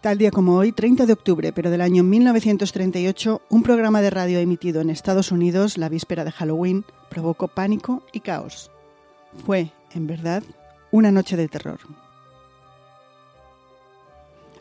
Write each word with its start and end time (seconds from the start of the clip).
Tal 0.00 0.16
día 0.16 0.30
como 0.30 0.56
hoy, 0.56 0.72
30 0.72 1.04
de 1.04 1.12
octubre, 1.12 1.52
pero 1.52 1.68
del 1.70 1.82
año 1.82 2.02
1938, 2.02 3.42
un 3.50 3.62
programa 3.62 4.00
de 4.00 4.08
radio 4.08 4.38
emitido 4.38 4.80
en 4.80 4.88
Estados 4.88 5.30
Unidos 5.30 5.76
la 5.76 5.90
víspera 5.90 6.24
de 6.24 6.32
Halloween 6.32 6.86
provocó 7.10 7.48
pánico 7.48 8.02
y 8.10 8.20
caos. 8.20 8.70
Fue, 9.44 9.72
en 9.92 10.06
verdad, 10.06 10.42
una 10.90 11.12
noche 11.12 11.36
de 11.36 11.48
terror. 11.48 11.80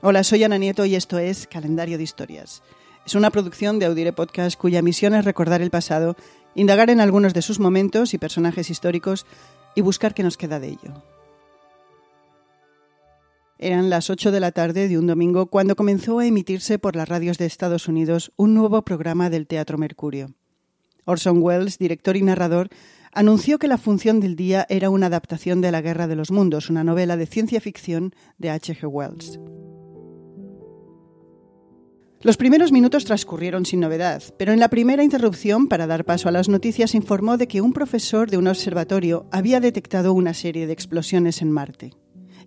Hola, 0.01 0.25
soy 0.25 0.43
Ana 0.43 0.57
Nieto 0.57 0.83
y 0.83 0.95
esto 0.95 1.17
es 1.19 1.47
Calendario 1.47 1.97
de 1.97 2.03
Historias. 2.03 2.61
Es 3.05 3.15
una 3.15 3.31
producción 3.31 3.79
de 3.79 3.85
Audire 3.85 4.11
Podcast 4.11 4.59
cuya 4.59 4.81
misión 4.81 5.13
es 5.13 5.23
recordar 5.23 5.61
el 5.61 5.69
pasado, 5.69 6.17
indagar 6.53 6.89
en 6.89 6.99
algunos 6.99 7.33
de 7.33 7.43
sus 7.43 7.59
momentos 7.59 8.13
y 8.13 8.17
personajes 8.17 8.69
históricos 8.69 9.25
y 9.73 9.79
buscar 9.79 10.13
qué 10.13 10.21
nos 10.21 10.35
queda 10.35 10.59
de 10.59 10.67
ello. 10.67 11.01
Eran 13.61 13.89
las 13.89 14.09
8 14.09 14.31
de 14.31 14.39
la 14.39 14.53
tarde 14.53 14.87
de 14.87 14.97
un 14.97 15.05
domingo 15.05 15.47
cuando 15.47 15.75
comenzó 15.75 16.19
a 16.19 16.25
emitirse 16.25 16.79
por 16.79 16.95
las 16.95 17.09
radios 17.09 17.37
de 17.37 17.45
Estados 17.45 17.89
Unidos 17.89 18.31
un 18.37 18.53
nuevo 18.53 18.83
programa 18.83 19.29
del 19.29 19.47
Teatro 19.47 19.77
Mercurio. 19.77 20.33
Orson 21.03 21.43
Welles, 21.43 21.77
director 21.77 22.15
y 22.15 22.21
narrador, 22.21 22.69
anunció 23.11 23.59
que 23.59 23.67
la 23.67 23.77
función 23.77 24.21
del 24.21 24.37
día 24.37 24.65
era 24.69 24.89
una 24.89 25.07
adaptación 25.07 25.59
de 25.59 25.73
La 25.73 25.81
Guerra 25.81 26.07
de 26.07 26.15
los 26.15 26.31
Mundos, 26.31 26.69
una 26.69 26.85
novela 26.85 27.17
de 27.17 27.25
ciencia 27.25 27.59
ficción 27.59 28.13
de 28.37 28.49
H. 28.49 28.75
G. 28.75 28.87
Wells. 28.87 29.41
Los 32.21 32.37
primeros 32.37 32.71
minutos 32.71 33.03
transcurrieron 33.03 33.65
sin 33.65 33.81
novedad, 33.81 34.23
pero 34.37 34.53
en 34.53 34.61
la 34.61 34.69
primera 34.69 35.03
interrupción, 35.03 35.67
para 35.67 35.85
dar 35.85 36.05
paso 36.05 36.29
a 36.29 36.31
las 36.31 36.47
noticias, 36.47 36.95
informó 36.95 37.35
de 37.35 37.49
que 37.49 37.59
un 37.59 37.73
profesor 37.73 38.29
de 38.29 38.37
un 38.37 38.47
observatorio 38.47 39.25
había 39.33 39.59
detectado 39.59 40.13
una 40.13 40.33
serie 40.33 40.65
de 40.65 40.71
explosiones 40.71 41.41
en 41.41 41.51
Marte 41.51 41.91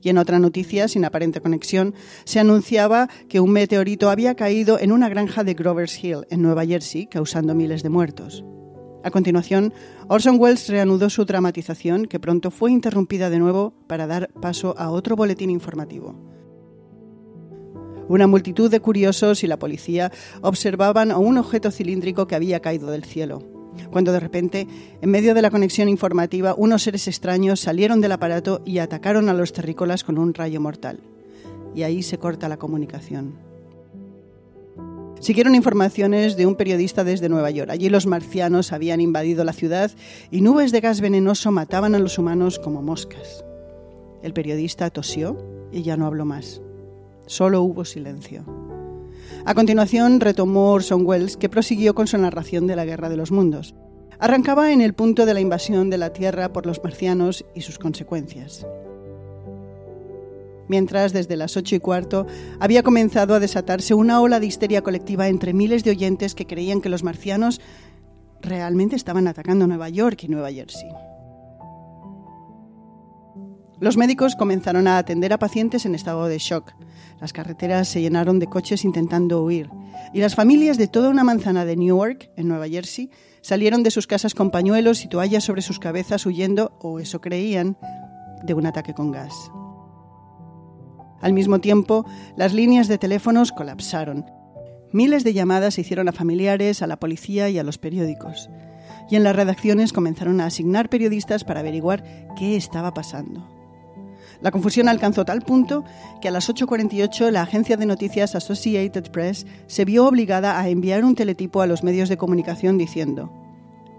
y 0.03 0.08
en 0.08 0.19
otra 0.19 0.39
noticia, 0.39 0.89
sin 0.89 1.05
aparente 1.05 1.41
conexión, 1.41 1.95
se 2.25 2.41
anunciaba 2.41 3.08
que 3.28 3.41
un 3.41 3.53
meteorito 3.53 4.11
había 4.11 4.34
caído 4.34 4.78
en 4.78 4.92
una 4.92 5.09
granja 5.09 5.44
de 5.44 5.55
Grover's 5.55 6.03
Hill, 6.03 6.27
en 6.31 6.42
Nueva 6.42 6.67
Jersey, 6.67 7.06
causando 7.06 7.55
miles 7.55 7.83
de 7.83 7.89
muertos. 7.89 8.44
A 9.05 9.11
continuación, 9.11 9.72
Orson 10.09 10.39
Welles 10.39 10.69
reanudó 10.69 11.11
su 11.11 11.25
dramatización, 11.25 12.06
que 12.06 12.20
pronto 12.20 12.50
fue 12.50 12.70
interrumpida 12.70 13.31
de 13.31 13.39
nuevo 13.39 13.75
para 13.86 14.06
dar 14.06 14.28
paso 14.41 14.75
a 14.77 14.91
otro 14.91 15.17
boletín 15.17 15.50
informativo. 15.50 16.14
Una 18.09 18.27
multitud 18.27 18.70
de 18.70 18.81
curiosos 18.81 19.42
y 19.42 19.47
la 19.47 19.59
policía 19.59 20.12
observaban 20.42 21.11
a 21.11 21.19
un 21.19 21.39
objeto 21.39 21.70
cilíndrico 21.70 22.27
que 22.27 22.34
había 22.34 22.61
caído 22.61 22.91
del 22.91 23.05
cielo 23.05 23.52
cuando 23.91 24.12
de 24.12 24.20
repente, 24.20 24.67
en 25.01 25.11
medio 25.11 25.34
de 25.34 25.42
la 25.42 25.51
conexión 25.51 25.89
informativa, 25.89 26.55
unos 26.56 26.83
seres 26.83 27.09
extraños 27.09 27.61
salieron 27.61 28.01
del 28.01 28.12
aparato 28.12 28.62
y 28.65 28.78
atacaron 28.78 29.28
a 29.28 29.34
los 29.34 29.53
terrícolas 29.53 30.05
con 30.05 30.19
un 30.19 30.34
rayo 30.34 30.61
mortal. 30.61 31.01
Y 31.75 31.83
ahí 31.83 32.03
se 32.03 32.19
corta 32.19 32.48
la 32.48 32.59
comunicación. 32.59 33.34
Siguieron 35.20 35.55
informaciones 35.55 36.37
de 36.37 36.47
un 36.47 36.56
periodista 36.56 37.05
desde 37.05 37.28
Nueva 37.28 37.50
York. 37.50 37.70
Allí 37.70 37.89
los 37.89 38.06
marcianos 38.06 38.73
habían 38.73 39.00
invadido 39.00 39.45
la 39.45 39.53
ciudad 39.53 39.93
y 40.33 40.41
nubes 40.41 40.73
de 40.73 40.81
gas 40.81 41.00
venenoso 41.00 41.53
mataban 41.53 41.95
a 41.95 42.00
los 42.00 42.19
humanos 42.19 42.59
como 42.59 42.83
moscas. 42.83 43.45
El 44.23 44.33
periodista 44.33 44.91
tosió 44.91 45.39
y 45.70 45.83
ya 45.83 45.97
no 45.97 46.06
habló 46.06 46.25
más. 46.25 46.61
Solo 47.27 47.62
hubo 47.62 47.84
silencio. 47.84 48.62
A 49.45 49.55
continuación 49.55 50.21
retomó 50.21 50.71
Orson 50.71 51.05
Welles, 51.05 51.37
que 51.37 51.48
prosiguió 51.48 51.95
con 51.95 52.07
su 52.07 52.17
narración 52.17 52.69
de 52.69 52.77
la 52.77 52.85
Guerra 52.85 53.09
de 53.09 53.17
los 53.17 53.33
Mundos. 53.33 53.75
Arrancaba 54.21 54.73
en 54.73 54.81
el 54.81 54.95
punto 54.95 55.27
de 55.27 55.34
la 55.34 55.41
invasión 55.41 55.91
de 55.91 55.99
la 55.99 56.12
Tierra 56.12 56.53
por 56.53 56.65
los 56.65 56.83
marcianos 56.84 57.45
y 57.53 57.62
sus 57.62 57.81
consecuencias. 57.81 58.65
Mientras, 60.69 61.12
desde 61.12 61.37
las 61.37 61.56
ocho 61.56 61.75
y 61.75 61.81
cuarto, 61.81 62.25
había 62.61 62.84
comenzado 62.84 63.34
a 63.34 63.41
desatarse 63.41 63.94
una 63.94 64.21
ola 64.21 64.39
de 64.39 64.47
histeria 64.47 64.83
colectiva 64.83 65.27
entre 65.27 65.53
miles 65.53 65.83
de 65.83 65.91
oyentes 65.91 66.37
que 66.37 66.47
creían 66.47 66.81
que 66.81 66.89
los 66.89 67.03
marcianos 67.03 67.61
realmente 68.41 68.95
estaban 68.95 69.27
atacando 69.27 69.66
Nueva 69.66 69.89
York 69.89 70.22
y 70.22 70.28
Nueva 70.28 70.53
Jersey. 70.53 70.89
Los 73.82 73.97
médicos 73.97 74.37
comenzaron 74.37 74.87
a 74.87 74.97
atender 74.97 75.32
a 75.32 75.41
pacientes 75.41 75.87
en 75.87 75.97
estado 75.97 76.28
de 76.28 76.38
shock. 76.38 76.72
Las 77.20 77.32
carreteras 77.32 77.88
se 77.88 78.00
llenaron 78.00 78.38
de 78.38 78.47
coches 78.47 78.84
intentando 78.84 79.43
huir. 79.43 79.70
Y 80.15 80.20
las 80.20 80.37
familias 80.37 80.78
de 80.78 80.87
toda 80.87 81.10
una 81.10 81.25
manzana 81.25 81.65
de 81.65 81.75
Newark, 81.75 82.31
en 82.37 82.47
Nueva 82.47 82.69
Jersey, 82.69 83.10
salieron 83.41 83.82
de 83.82 83.91
sus 83.91 84.06
casas 84.06 84.37
con 84.37 84.53
pañuelos 84.53 85.04
y 85.04 85.09
toallas 85.09 85.42
sobre 85.42 85.62
sus 85.62 85.81
cabezas 85.81 86.25
huyendo, 86.26 86.78
o 86.78 87.00
eso 87.00 87.21
creían, 87.21 87.76
de 88.44 88.54
un 88.54 88.66
ataque 88.66 88.94
con 88.94 89.10
gas. 89.10 89.34
Al 91.21 91.32
mismo 91.32 91.59
tiempo, 91.59 92.06
las 92.37 92.54
líneas 92.54 92.87
de 92.87 92.98
teléfonos 92.98 93.50
colapsaron. 93.50 94.26
Miles 94.92 95.25
de 95.25 95.32
llamadas 95.32 95.75
se 95.75 95.81
hicieron 95.81 96.09
a 96.09 96.12
familiares, 96.12 96.82
a 96.82 96.87
la 96.87 97.00
policía 97.00 97.50
y 97.50 97.59
a 97.59 97.65
los 97.65 97.78
periódicos. 97.78 98.48
Y 99.10 99.16
en 99.16 99.25
las 99.25 99.34
redacciones 99.34 99.92
comenzaron 99.92 100.41
a 100.41 100.47
asignar 100.47 100.88
periodistas 100.88 101.42
para 101.42 101.59
averiguar 101.59 102.04
qué 102.38 102.54
estaba 102.54 102.94
pasando. 102.94 103.52
La 104.42 104.50
confusión 104.50 104.88
alcanzó 104.88 105.25
tal 105.25 105.42
punto 105.42 105.84
que 106.20 106.28
a 106.28 106.30
las 106.32 106.50
8.48 106.50 107.30
la 107.30 107.42
agencia 107.42 107.76
de 107.76 107.86
noticias 107.86 108.34
Associated 108.34 109.10
Press 109.10 109.47
se 109.69 109.84
vio 109.84 110.06
obligada 110.06 110.60
a 110.60 110.69
enviar 110.69 111.04
un 111.04 111.14
teletipo 111.14 111.62
a 111.62 111.66
los 111.66 111.84
medios 111.84 112.08
de 112.08 112.16
comunicación 112.16 112.76
diciendo 112.76 113.32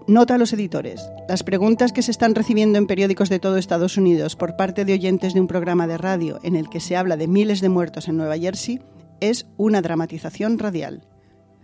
Nota 0.06 0.34
a 0.34 0.38
los 0.38 0.52
editores. 0.52 1.10
Las 1.30 1.42
preguntas 1.42 1.92
que 1.92 2.02
se 2.02 2.10
están 2.10 2.34
recibiendo 2.34 2.76
en 2.76 2.86
periódicos 2.86 3.30
de 3.30 3.38
todo 3.38 3.56
Estados 3.56 3.96
Unidos 3.96 4.36
por 4.36 4.54
parte 4.54 4.84
de 4.84 4.92
oyentes 4.92 5.32
de 5.32 5.40
un 5.40 5.46
programa 5.46 5.86
de 5.86 5.96
radio 5.96 6.40
en 6.42 6.56
el 6.56 6.68
que 6.68 6.80
se 6.80 6.94
habla 6.94 7.16
de 7.16 7.26
miles 7.26 7.62
de 7.62 7.70
muertos 7.70 8.06
en 8.08 8.18
Nueva 8.18 8.36
Jersey 8.36 8.82
es 9.20 9.46
una 9.56 9.80
dramatización 9.80 10.58
radial. 10.58 11.06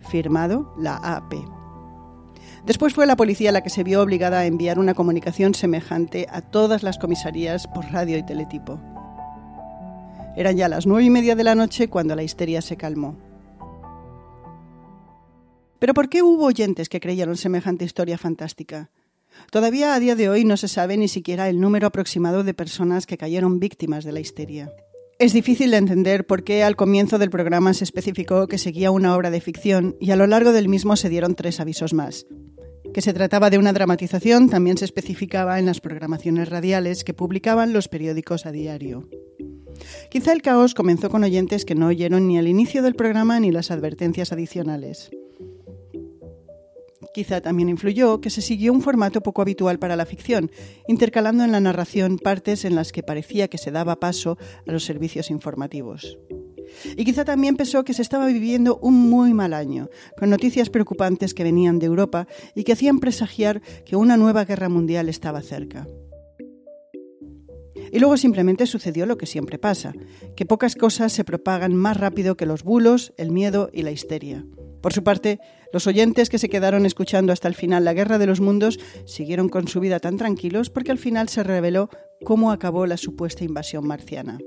Firmado 0.09 0.73
la 0.79 0.95
AP. 0.95 1.60
Después 2.65 2.93
fue 2.93 3.05
la 3.05 3.15
policía 3.15 3.51
la 3.51 3.61
que 3.61 3.69
se 3.69 3.83
vio 3.83 4.01
obligada 4.01 4.39
a 4.39 4.45
enviar 4.45 4.79
una 4.79 4.93
comunicación 4.93 5.53
semejante 5.53 6.27
a 6.29 6.41
todas 6.41 6.83
las 6.83 6.97
comisarías 6.97 7.67
por 7.67 7.85
radio 7.91 8.17
y 8.17 8.23
teletipo. 8.23 8.79
Eran 10.35 10.55
ya 10.55 10.69
las 10.69 10.85
nueve 10.85 11.05
y 11.05 11.09
media 11.09 11.35
de 11.35 11.43
la 11.43 11.55
noche 11.55 11.89
cuando 11.89 12.15
la 12.15 12.23
histeria 12.23 12.61
se 12.61 12.77
calmó. 12.77 13.17
Pero 15.79 15.93
¿por 15.93 16.09
qué 16.09 16.21
hubo 16.21 16.45
oyentes 16.45 16.89
que 16.89 16.99
creyeron 16.99 17.37
semejante 17.37 17.85
historia 17.85 18.17
fantástica? 18.17 18.91
Todavía 19.49 19.95
a 19.95 19.99
día 19.99 20.15
de 20.15 20.29
hoy 20.29 20.45
no 20.45 20.57
se 20.57 20.67
sabe 20.67 20.95
ni 20.97 21.07
siquiera 21.07 21.49
el 21.49 21.59
número 21.59 21.87
aproximado 21.87 22.43
de 22.43 22.53
personas 22.53 23.07
que 23.07 23.17
cayeron 23.17 23.59
víctimas 23.59 24.03
de 24.03 24.11
la 24.11 24.19
histeria. 24.19 24.71
Es 25.21 25.33
difícil 25.33 25.69
de 25.69 25.77
entender 25.77 26.25
por 26.25 26.43
qué 26.43 26.63
al 26.63 26.75
comienzo 26.75 27.19
del 27.19 27.29
programa 27.29 27.75
se 27.75 27.83
especificó 27.83 28.47
que 28.47 28.57
seguía 28.57 28.89
una 28.89 29.15
obra 29.15 29.29
de 29.29 29.39
ficción 29.39 29.95
y 29.99 30.09
a 30.09 30.15
lo 30.15 30.25
largo 30.25 30.51
del 30.51 30.67
mismo 30.67 30.95
se 30.95 31.09
dieron 31.09 31.35
tres 31.35 31.59
avisos 31.59 31.93
más. 31.93 32.25
Que 32.91 33.03
se 33.03 33.13
trataba 33.13 33.51
de 33.51 33.59
una 33.59 33.71
dramatización 33.71 34.49
también 34.49 34.77
se 34.77 34.85
especificaba 34.85 35.59
en 35.59 35.67
las 35.67 35.79
programaciones 35.79 36.49
radiales 36.49 37.03
que 37.03 37.13
publicaban 37.13 37.71
los 37.71 37.87
periódicos 37.87 38.47
a 38.47 38.51
diario. 38.51 39.07
Quizá 40.09 40.33
el 40.33 40.41
caos 40.41 40.73
comenzó 40.73 41.11
con 41.11 41.23
oyentes 41.23 41.65
que 41.65 41.75
no 41.75 41.85
oyeron 41.85 42.27
ni 42.27 42.39
el 42.39 42.47
inicio 42.47 42.81
del 42.81 42.95
programa 42.95 43.39
ni 43.39 43.51
las 43.51 43.69
advertencias 43.69 44.31
adicionales. 44.31 45.11
Quizá 47.13 47.41
también 47.41 47.69
influyó 47.69 48.21
que 48.21 48.29
se 48.29 48.41
siguió 48.41 48.71
un 48.71 48.81
formato 48.81 49.21
poco 49.21 49.41
habitual 49.41 49.79
para 49.79 49.95
la 49.95 50.05
ficción, 50.05 50.49
intercalando 50.87 51.43
en 51.43 51.51
la 51.51 51.59
narración 51.59 52.17
partes 52.17 52.63
en 52.63 52.75
las 52.75 52.91
que 52.91 53.03
parecía 53.03 53.49
que 53.49 53.57
se 53.57 53.71
daba 53.71 53.99
paso 53.99 54.37
a 54.65 54.71
los 54.71 54.85
servicios 54.85 55.29
informativos. 55.29 56.17
Y 56.95 57.03
quizá 57.03 57.25
también 57.25 57.57
pesó 57.57 57.83
que 57.83 57.93
se 57.93 58.01
estaba 58.01 58.27
viviendo 58.27 58.77
un 58.81 59.09
muy 59.09 59.33
mal 59.33 59.53
año, 59.53 59.89
con 60.17 60.29
noticias 60.29 60.69
preocupantes 60.69 61.33
que 61.33 61.43
venían 61.43 61.79
de 61.79 61.87
Europa 61.87 62.27
y 62.55 62.63
que 62.63 62.73
hacían 62.73 62.99
presagiar 62.99 63.61
que 63.85 63.97
una 63.97 64.15
nueva 64.15 64.45
guerra 64.45 64.69
mundial 64.69 65.09
estaba 65.09 65.41
cerca. 65.41 65.85
Y 67.91 67.99
luego 67.99 68.15
simplemente 68.15 68.67
sucedió 68.67 69.05
lo 69.05 69.17
que 69.17 69.25
siempre 69.25 69.57
pasa, 69.57 69.93
que 70.37 70.45
pocas 70.45 70.75
cosas 70.75 71.11
se 71.11 71.25
propagan 71.25 71.75
más 71.75 71.97
rápido 71.97 72.37
que 72.37 72.45
los 72.45 72.63
bulos, 72.63 73.13
el 73.17 73.31
miedo 73.31 73.69
y 73.73 73.81
la 73.81 73.91
histeria. 73.91 74.45
Por 74.81 74.93
su 74.93 75.03
parte, 75.03 75.39
los 75.71 75.87
oyentes 75.87 76.29
que 76.29 76.39
se 76.39 76.49
quedaron 76.49 76.85
escuchando 76.85 77.31
hasta 77.31 77.47
el 77.47 77.55
final 77.55 77.85
la 77.85 77.93
Guerra 77.93 78.17
de 78.17 78.25
los 78.25 78.41
Mundos 78.41 78.79
siguieron 79.05 79.47
con 79.47 79.67
su 79.67 79.79
vida 79.79 79.99
tan 79.99 80.17
tranquilos 80.17 80.69
porque 80.69 80.91
al 80.91 80.97
final 80.97 81.29
se 81.29 81.43
reveló 81.43 81.89
cómo 82.23 82.51
acabó 82.51 82.85
la 82.87 82.97
supuesta 82.97 83.43
invasión 83.43 83.85
marciana. 83.85 84.39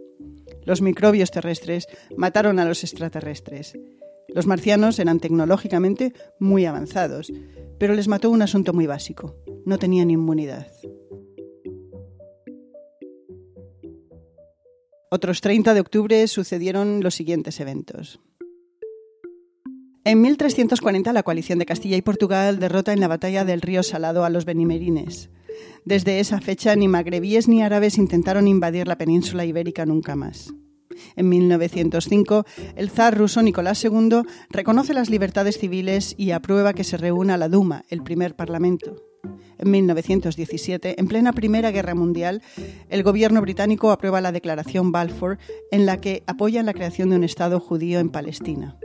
Los 0.65 0.83
microbios 0.83 1.31
terrestres 1.31 1.87
mataron 2.17 2.59
a 2.59 2.65
los 2.65 2.83
extraterrestres. 2.83 3.79
Los 4.29 4.47
marcianos 4.47 4.99
eran 4.99 5.21
tecnológicamente 5.21 6.13
muy 6.41 6.67
avanzados, 6.67 7.33
pero 7.79 7.95
les 7.95 8.09
mató 8.09 8.31
un 8.31 8.43
asunto 8.43 8.73
muy 8.73 8.87
básico. 8.87 9.37
No 9.65 9.79
tenían 9.79 10.11
inmunidad. 10.11 10.67
Otros 15.11 15.41
30 15.41 15.75
de 15.75 15.81
octubre 15.81 16.27
sucedieron 16.27 17.01
los 17.01 17.15
siguientes 17.15 17.61
eventos. 17.61 18.19
En 20.07 20.21
1340 20.21 21.15
la 21.15 21.23
coalición 21.23 21.59
de 21.59 21.65
Castilla 21.65 21.97
y 21.97 22.03
Portugal 22.03 22.59
derrota 22.59 22.93
en 22.93 23.01
la 23.01 23.09
batalla 23.09 23.47
del 23.47 23.63
río 23.63 23.83
Salado 23.83 24.27
a 24.27 24.31
los 24.31 24.45
benimerines. 24.45 25.31
Desde 25.87 26.21
esa 26.21 26.43
fecha 26.43 26.77
ni 26.77 26.89
magrebíes 26.89 27.49
ni 27.49 27.63
árabes 27.63 27.97
intentaron 27.97 28.47
invadir 28.47 28.87
la 28.87 28.99
península 28.99 29.47
ibérica 29.47 29.87
nunca 29.87 30.15
más. 30.15 30.53
En 31.17 31.31
1905, 31.31 32.45
el 32.77 32.91
zar 32.91 33.17
ruso 33.17 33.43
Nicolás 33.43 33.83
II 33.83 34.23
reconoce 34.51 34.93
las 34.93 35.09
libertades 35.09 35.57
civiles 35.57 36.15
y 36.19 36.33
aprueba 36.33 36.75
que 36.75 36.85
se 36.85 36.99
reúna 36.99 37.39
la 37.39 37.49
Duma, 37.49 37.85
el 37.89 38.03
primer 38.03 38.37
parlamento. 38.37 38.97
En 39.57 39.71
1917, 39.71 41.01
en 41.01 41.09
plena 41.09 41.33
Primera 41.33 41.71
Guerra 41.71 41.95
Mundial, 41.95 42.43
el 42.91 43.03
gobierno 43.03 43.41
británico 43.41 43.91
aprueba 43.91 44.21
la 44.21 44.33
Declaración 44.33 44.93
Balfour, 44.93 45.39
en 45.71 45.87
la 45.87 45.99
que 45.99 46.23
apoya 46.27 46.63
la 46.63 46.75
creación 46.75 47.09
de 47.09 47.17
un 47.17 47.25
Estado 47.25 47.59
judío 47.59 48.01
en 48.01 48.11
Palestina. 48.11 48.77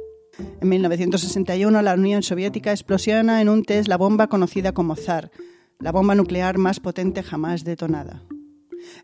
En 0.62 0.70
1961, 0.70 1.82
la 1.82 1.94
Unión 1.94 2.24
Soviética 2.24 2.72
explosiona 2.72 3.42
en 3.42 3.50
un 3.50 3.64
test 3.64 3.88
la 3.88 3.98
bomba 3.98 4.28
conocida 4.28 4.72
como 4.72 4.96
ZAR, 4.96 5.32
la 5.80 5.92
bomba 5.92 6.16
nuclear 6.16 6.58
más 6.58 6.80
potente 6.80 7.24
jamás 7.24 7.64
detonada. 7.64 8.24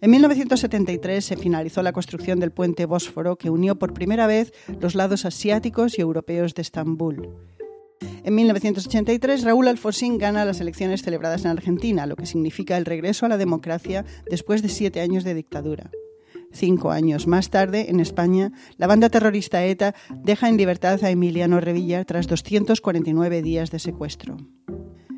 En 0.02 0.12
1973 0.12 1.24
se 1.24 1.38
finalizó 1.38 1.82
la 1.82 1.94
construcción 1.94 2.40
del 2.40 2.52
puente 2.52 2.86
Bósforo 2.86 3.38
que 3.38 3.50
unió 3.50 3.78
por 3.78 3.94
primera 3.94 4.28
vez 4.28 4.54
los 4.80 4.96
lados 4.96 5.26
asiáticos 5.26 5.98
y 5.98 6.02
europeos 6.02 6.54
de 6.56 6.62
Estambul. 6.62 7.30
En 8.24 8.36
1983, 8.36 9.44
Raúl 9.44 9.68
Alfonsín 9.68 10.18
gana 10.18 10.46
las 10.46 10.60
elecciones 10.60 11.04
celebradas 11.04 11.46
en 11.46 11.52
Argentina, 11.52 12.08
lo 12.08 12.16
que 12.16 12.26
significa 12.26 12.78
el 12.78 12.86
regreso 12.86 13.26
a 13.26 13.30
la 13.30 13.38
democracia 13.38 14.04
después 14.30 14.62
de 14.62 14.70
siete 14.70 15.02
años 15.02 15.24
de 15.24 15.36
dictadura. 15.36 15.92
Cinco 16.56 16.92
años 16.92 17.28
más 17.28 17.50
tarde, 17.50 17.90
en 17.90 18.00
España, 18.00 18.54
la 18.78 18.88
banda 18.88 19.10
terrorista 19.10 19.66
ETA 19.66 19.94
deja 20.24 20.48
en 20.48 20.56
libertad 20.56 21.04
a 21.04 21.10
Emiliano 21.10 21.60
Revilla 21.60 22.06
tras 22.06 22.28
249 22.28 23.42
días 23.42 23.72
de 23.72 23.80
secuestro. 23.80 24.38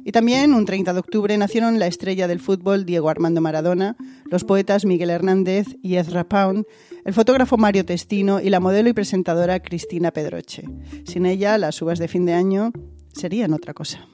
Y 0.04 0.12
también, 0.14 0.56
un 0.56 0.66
30 0.66 0.94
de 0.94 1.00
octubre, 1.00 1.38
nacieron 1.38 1.78
la 1.78 1.86
estrella 1.86 2.28
del 2.28 2.40
fútbol 2.40 2.86
Diego 2.86 3.10
Armando 3.10 3.40
Maradona, 3.40 3.98
los 4.32 4.46
poetas 4.46 4.84
Miguel 4.84 5.12
Hernández 5.12 5.68
y 5.84 5.98
Ezra 5.98 6.28
Pound, 6.28 6.66
el 7.06 7.14
fotógrafo 7.14 7.56
Mario 7.58 7.86
Testino 7.86 8.42
y 8.42 8.50
la 8.50 8.60
modelo 8.60 8.90
y 8.90 8.94
presentadora 8.94 9.60
Cristina 9.60 10.10
Pedroche. 10.10 10.64
Sin 11.06 11.28
ella, 11.28 11.60
las 11.60 11.80
uvas 11.84 12.00
de 12.00 12.08
fin 12.08 12.26
de 12.26 12.34
año 12.34 12.72
serían 13.14 13.54
otra 13.54 13.76
cosa. 13.76 14.08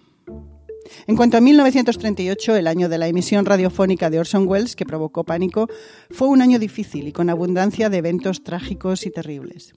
En 1.08 1.16
cuanto 1.16 1.38
a 1.38 1.42
1938, 1.42 2.56
el 2.56 2.68
año 2.68 2.90
de 2.90 2.98
la 2.98 3.08
emisión 3.08 3.46
radiofónica 3.46 4.10
de 4.10 4.20
Orson 4.20 4.48
Welles, 4.48 4.76
que 4.76 4.86
provocó 4.86 5.24
pánico, 5.24 5.68
fue 6.10 6.28
un 6.28 6.42
año 6.42 6.60
difícil 6.60 7.08
y 7.08 7.12
con 7.12 7.30
abundancia 7.30 7.90
de 7.90 7.98
eventos 7.98 8.44
trágicos 8.44 9.06
y 9.06 9.12
terribles. 9.12 9.74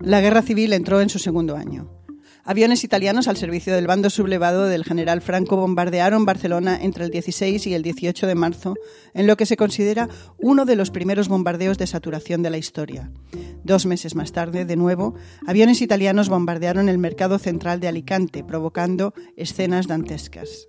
La 0.00 0.20
guerra 0.20 0.42
civil 0.42 0.72
entró 0.72 1.00
en 1.00 1.08
su 1.08 1.18
segundo 1.18 1.56
año. 1.56 2.05
Aviones 2.48 2.84
italianos 2.84 3.26
al 3.26 3.36
servicio 3.36 3.74
del 3.74 3.88
bando 3.88 4.08
sublevado 4.08 4.66
del 4.66 4.84
general 4.84 5.20
Franco 5.20 5.56
bombardearon 5.56 6.24
Barcelona 6.24 6.78
entre 6.80 7.04
el 7.04 7.10
16 7.10 7.66
y 7.66 7.74
el 7.74 7.82
18 7.82 8.24
de 8.24 8.34
marzo, 8.36 8.76
en 9.14 9.26
lo 9.26 9.36
que 9.36 9.46
se 9.46 9.56
considera 9.56 10.08
uno 10.38 10.64
de 10.64 10.76
los 10.76 10.92
primeros 10.92 11.26
bombardeos 11.26 11.76
de 11.76 11.88
saturación 11.88 12.44
de 12.44 12.50
la 12.50 12.58
historia. 12.58 13.10
Dos 13.64 13.84
meses 13.84 14.14
más 14.14 14.30
tarde, 14.30 14.64
de 14.64 14.76
nuevo, 14.76 15.16
aviones 15.44 15.82
italianos 15.82 16.28
bombardearon 16.28 16.88
el 16.88 16.98
mercado 16.98 17.40
central 17.40 17.80
de 17.80 17.88
Alicante, 17.88 18.44
provocando 18.44 19.12
escenas 19.36 19.88
dantescas. 19.88 20.68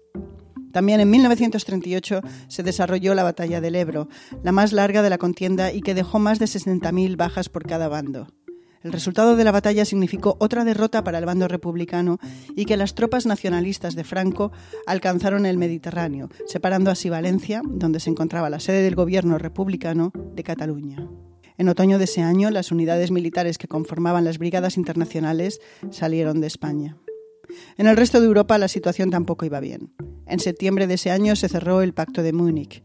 También 0.72 1.00
en 1.00 1.12
1938 1.12 2.22
se 2.48 2.64
desarrolló 2.64 3.14
la 3.14 3.22
Batalla 3.22 3.62
del 3.62 3.76
Ebro, 3.76 4.10
la 4.44 4.52
más 4.52 4.74
larga 4.74 5.04
de 5.04 5.12
la 5.12 5.20
contienda 5.20 5.72
y 5.72 5.82
que 5.82 5.94
dejó 5.94 6.18
más 6.18 6.40
de 6.40 6.46
60.000 6.46 7.18
bajas 7.18 7.50
por 7.50 7.68
cada 7.68 7.88
bando. 7.88 8.28
El 8.84 8.92
resultado 8.92 9.36
de 9.36 9.44
la 9.44 9.52
batalla 9.52 9.86
significó 9.86 10.38
otra 10.40 10.64
derrota 10.64 11.04
para 11.04 11.18
el 11.18 11.26
bando 11.26 11.48
republicano 11.48 12.20
y 12.56 12.66
que 12.66 12.78
las 12.78 12.96
tropas 12.96 13.26
nacionalistas 13.26 13.96
de 13.96 14.04
Franco 14.04 14.52
alcanzaron 14.86 15.46
el 15.46 15.58
Mediterráneo, 15.58 16.30
separando 16.46 16.92
así 16.92 17.10
Valencia, 17.10 17.62
donde 17.66 18.00
se 18.00 18.10
encontraba 18.10 18.50
la 18.50 18.60
sede 18.60 18.84
del 18.84 18.96
gobierno 18.96 19.38
republicano, 19.38 20.12
de 20.34 20.44
Cataluña. 20.44 21.08
En 21.58 21.70
otoño 21.70 21.98
de 21.98 22.04
ese 22.04 22.22
año, 22.22 22.52
las 22.52 22.72
unidades 22.72 23.10
militares 23.10 23.58
que 23.58 23.68
conformaban 23.68 24.26
las 24.26 24.38
brigadas 24.38 24.78
internacionales 24.78 25.60
salieron 25.90 26.40
de 26.40 26.48
España. 26.48 26.98
En 27.78 27.88
el 27.88 27.98
resto 27.98 28.20
de 28.20 28.28
Europa 28.28 28.58
la 28.58 28.68
situación 28.68 29.10
tampoco 29.10 29.46
iba 29.46 29.60
bien. 29.60 29.94
En 30.28 30.40
septiembre 30.40 30.88
de 30.88 30.96
ese 30.96 31.12
año 31.12 31.36
se 31.36 31.50
cerró 31.50 31.82
el 31.82 31.94
Pacto 31.94 32.22
de 32.22 32.34
Múnich, 32.34 32.84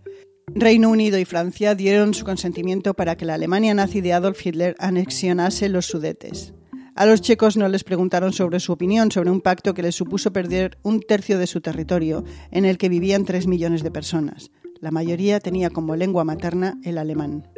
Reino 0.54 0.90
Unido 0.90 1.18
y 1.18 1.24
Francia 1.24 1.74
dieron 1.74 2.12
su 2.12 2.24
consentimiento 2.24 2.94
para 2.94 3.16
que 3.16 3.24
la 3.24 3.34
Alemania 3.34 3.72
nazi 3.72 4.00
de 4.00 4.12
Adolf 4.12 4.44
Hitler 4.44 4.76
anexionase 4.78 5.68
los 5.68 5.86
Sudetes. 5.86 6.52
A 6.94 7.06
los 7.06 7.22
checos 7.22 7.56
no 7.56 7.68
les 7.68 7.84
preguntaron 7.84 8.34
sobre 8.34 8.60
su 8.60 8.72
opinión 8.72 9.10
sobre 9.10 9.30
un 9.30 9.40
pacto 9.40 9.72
que 9.72 9.82
les 9.82 9.94
supuso 9.94 10.32
perder 10.32 10.76
un 10.82 11.00
tercio 11.00 11.38
de 11.38 11.46
su 11.46 11.62
territorio, 11.62 12.24
en 12.50 12.66
el 12.66 12.76
que 12.76 12.90
vivían 12.90 13.24
tres 13.24 13.46
millones 13.46 13.82
de 13.82 13.90
personas. 13.90 14.50
La 14.78 14.90
mayoría 14.90 15.40
tenía 15.40 15.70
como 15.70 15.96
lengua 15.96 16.24
materna 16.24 16.78
el 16.84 16.98
alemán. 16.98 17.48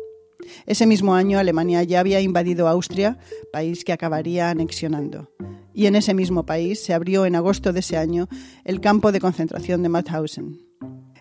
Ese 0.66 0.86
mismo 0.86 1.14
año 1.16 1.38
Alemania 1.38 1.82
ya 1.82 1.98
había 1.98 2.20
invadido 2.20 2.68
Austria, 2.68 3.18
país 3.52 3.84
que 3.84 3.92
acabaría 3.92 4.50
anexionando. 4.50 5.30
Y 5.72 5.86
en 5.86 5.96
ese 5.96 6.14
mismo 6.14 6.46
país 6.46 6.80
se 6.80 6.94
abrió 6.94 7.26
en 7.26 7.34
agosto 7.34 7.72
de 7.72 7.80
ese 7.80 7.96
año 7.96 8.28
el 8.64 8.80
campo 8.80 9.10
de 9.10 9.20
concentración 9.20 9.82
de 9.82 9.88
Mauthausen. 9.88 10.60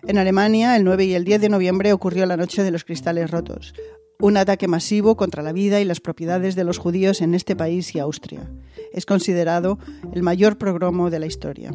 En 0.06 0.18
Alemania, 0.18 0.76
el 0.76 0.84
9 0.84 1.06
y 1.06 1.14
el 1.14 1.24
10 1.24 1.40
de 1.40 1.48
noviembre 1.48 1.92
ocurrió 1.94 2.26
la 2.26 2.36
Noche 2.36 2.62
de 2.62 2.70
los 2.70 2.84
Cristales 2.84 3.30
Rotos, 3.30 3.72
un 4.20 4.36
ataque 4.36 4.68
masivo 4.68 5.16
contra 5.16 5.42
la 5.42 5.52
vida 5.52 5.80
y 5.80 5.84
las 5.84 6.00
propiedades 6.00 6.54
de 6.54 6.64
los 6.64 6.76
judíos 6.76 7.22
en 7.22 7.34
este 7.34 7.56
país 7.56 7.94
y 7.94 8.00
Austria. 8.00 8.50
Es 8.92 9.06
considerado 9.06 9.78
el 10.12 10.22
mayor 10.22 10.58
progromo 10.58 11.08
de 11.08 11.20
la 11.20 11.26
historia. 11.26 11.72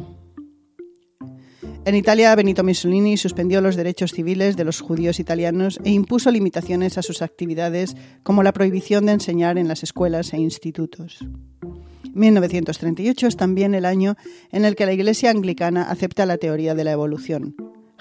En 1.84 1.96
Italia, 1.96 2.34
Benito 2.36 2.62
Mussolini 2.62 3.16
suspendió 3.16 3.60
los 3.60 3.74
derechos 3.74 4.12
civiles 4.12 4.56
de 4.56 4.64
los 4.64 4.80
judíos 4.80 5.18
italianos 5.18 5.80
e 5.82 5.90
impuso 5.90 6.30
limitaciones 6.30 6.98
a 6.98 7.02
sus 7.02 7.22
actividades, 7.22 7.96
como 8.22 8.44
la 8.44 8.52
prohibición 8.52 9.06
de 9.06 9.12
enseñar 9.12 9.58
en 9.58 9.66
las 9.66 9.82
escuelas 9.82 10.32
e 10.34 10.38
institutos. 10.38 11.18
1938 12.12 13.26
es 13.26 13.36
también 13.36 13.74
el 13.74 13.84
año 13.84 14.16
en 14.52 14.64
el 14.64 14.76
que 14.76 14.86
la 14.86 14.92
Iglesia 14.92 15.30
anglicana 15.30 15.90
acepta 15.90 16.26
la 16.26 16.38
teoría 16.38 16.74
de 16.74 16.84
la 16.84 16.92
evolución, 16.92 17.54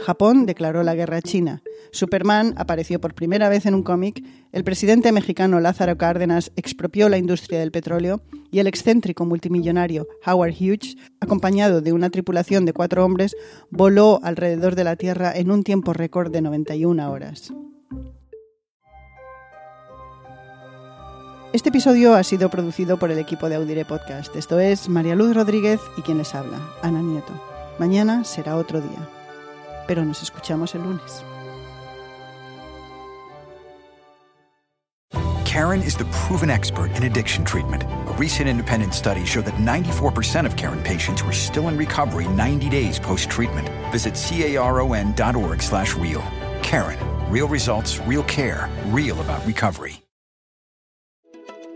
Japón 0.05 0.45
declaró 0.45 0.83
la 0.83 0.95
guerra 0.95 1.17
a 1.17 1.21
China. 1.21 1.61
Superman 1.91 2.53
apareció 2.57 3.01
por 3.01 3.13
primera 3.13 3.49
vez 3.49 3.65
en 3.65 3.75
un 3.75 3.83
cómic, 3.83 4.23
el 4.51 4.63
presidente 4.63 5.11
mexicano 5.11 5.59
Lázaro 5.59 5.97
Cárdenas 5.97 6.51
expropió 6.55 7.09
la 7.09 7.17
industria 7.17 7.59
del 7.59 7.71
petróleo 7.71 8.21
y 8.51 8.59
el 8.59 8.67
excéntrico 8.67 9.25
multimillonario 9.25 10.07
Howard 10.25 10.53
Hughes, 10.53 10.97
acompañado 11.19 11.81
de 11.81 11.93
una 11.93 12.09
tripulación 12.09 12.65
de 12.65 12.73
cuatro 12.73 13.03
hombres, 13.03 13.35
voló 13.69 14.19
alrededor 14.23 14.75
de 14.75 14.83
la 14.83 14.95
Tierra 14.95 15.33
en 15.35 15.51
un 15.51 15.63
tiempo 15.63 15.93
récord 15.93 16.31
de 16.31 16.41
91 16.41 17.11
horas. 17.11 17.53
Este 21.51 21.69
episodio 21.69 22.13
ha 22.13 22.23
sido 22.23 22.49
producido 22.49 22.99
por 22.99 23.09
el 23.09 23.17
equipo 23.17 23.49
de 23.49 23.55
Audire 23.55 23.83
Podcast. 23.83 24.35
Esto 24.35 24.59
es 24.59 24.87
María 24.87 25.15
Luz 25.15 25.35
Rodríguez 25.35 25.79
y 25.97 26.03
quien 26.03 26.19
les 26.19 26.35
habla, 26.35 26.59
Ana 26.83 27.01
Nieto. 27.01 27.33
Mañana 27.79 28.23
será 28.23 28.55
otro 28.55 28.81
día. 28.81 29.18
Pero 29.89 30.05
nos 30.05 30.21
escuchamos 30.21 30.75
el 30.75 30.83
lunes. 30.83 31.23
Karen 35.45 35.81
is 35.81 35.95
the 35.95 36.05
proven 36.11 36.51
expert 36.51 36.91
in 36.95 37.03
addiction 37.05 37.43
treatment. 37.43 37.81
A 37.83 38.13
recent 38.19 38.47
independent 38.47 38.93
study 38.93 39.25
showed 39.25 39.45
that 39.45 39.55
94% 39.55 40.45
of 40.45 40.55
Karen 40.55 40.83
patients 40.83 41.23
were 41.23 41.33
still 41.33 41.69
in 41.69 41.75
recovery 41.75 42.27
90 42.27 42.69
days 42.69 42.99
post-treatment. 42.99 43.67
Visit 43.91 44.13
caron.org 44.13 45.63
slash 45.63 45.95
real. 45.95 46.21
Karen, 46.61 46.99
real 47.31 47.47
results, 47.47 47.97
real 48.01 48.23
care, 48.23 48.69
real 48.89 49.19
about 49.21 49.43
recovery. 49.43 50.03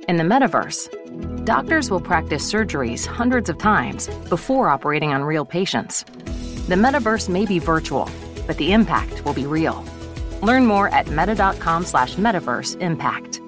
In 0.08 0.18
the 0.18 0.24
metaverse, 0.24 1.46
doctors 1.46 1.90
will 1.90 2.02
practice 2.02 2.44
surgeries 2.54 3.08
hundreds 3.08 3.50
of 3.50 3.58
times 3.58 4.08
before 4.30 4.70
operating 4.70 5.14
on 5.14 5.24
real 5.24 5.46
patients 5.46 6.06
the 6.68 6.76
metaverse 6.76 7.30
may 7.30 7.46
be 7.46 7.60
virtual, 7.60 8.10
but 8.48 8.58
the 8.58 8.74
impact 8.74 9.24
will 9.26 9.34
be 9.34 9.46
real. 9.46 9.86
Learn 10.42 10.66
more 10.66 10.90
at 10.90 11.12
meta.com 11.12 11.86
slash 11.86 12.16
metaverse 12.16 12.80
impact. 12.82 13.43